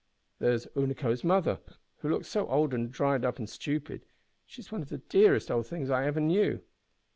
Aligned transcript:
There 0.39 0.51
is 0.51 0.67
Unaco's 0.75 1.23
mother, 1.23 1.59
who 1.97 2.09
looks 2.09 2.27
so 2.27 2.47
old 2.47 2.73
and 2.73 2.91
dried 2.91 3.23
up 3.23 3.37
and 3.37 3.47
stupid 3.47 4.03
she 4.47 4.59
is 4.59 4.71
one 4.71 4.81
of 4.81 4.89
the 4.89 4.97
dearest 4.97 5.51
old 5.51 5.67
things 5.67 5.91
I 5.91 6.07
ever 6.07 6.19
knew. 6.19 6.63